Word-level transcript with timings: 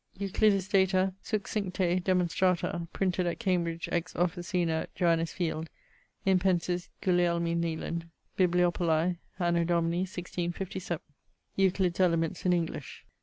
Euclidis 0.17 0.67
data 0.67 1.13
succincte 1.23 2.03
demonstrata, 2.03 2.87
printed 2.91 3.27
at 3.27 3.37
Cambridge 3.37 3.87
ex 3.91 4.13
officina 4.15 4.87
Joannis 4.97 5.29
Field, 5.31 5.69
impensis 6.25 6.89
Gulielmi 7.03 7.55
Nealand, 7.55 8.05
bibliopolae, 8.35 9.17
anno 9.39 9.63
Domini 9.63 9.99
1657. 10.07 11.03
Euclid's 11.55 11.99
Elements 11.99 12.47
in 12.47 12.51
English. 12.51 13.05